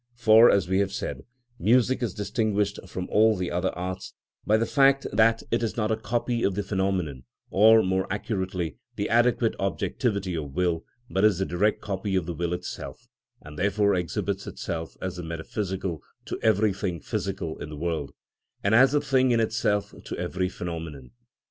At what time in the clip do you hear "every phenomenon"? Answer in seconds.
20.17-21.11